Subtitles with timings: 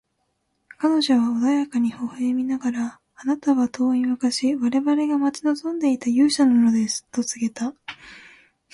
[0.79, 7.75] 彼女は穏やかに微笑みながら、「あなたは遠い昔、我々が待ち望んでいた勇者なのです」と告げた。